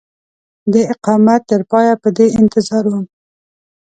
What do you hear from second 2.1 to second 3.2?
دې انتظار وم.